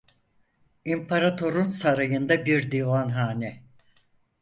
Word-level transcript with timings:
İmparator'un 0.85 1.69
sarayında 1.69 2.45
bir 2.45 2.71
divanhane. 2.71 3.61